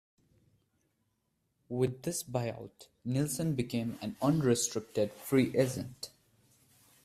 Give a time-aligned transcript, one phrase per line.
[1.69, 6.09] With this buyout, Nilsson became an unrestricted free agent.